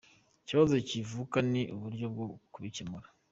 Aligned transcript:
Ikibazo 0.43 0.73
kivuka 0.89 1.37
ni 1.51 1.61
uburyo 1.75 2.05
bwo 2.13 2.25
kubikemura. 2.53 3.07